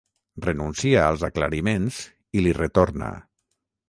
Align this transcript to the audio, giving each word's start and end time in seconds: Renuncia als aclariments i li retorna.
Renuncia 0.43 1.03
als 1.09 1.25
aclariments 1.27 1.99
i 2.39 2.43
li 2.47 2.55
retorna. 2.59 3.11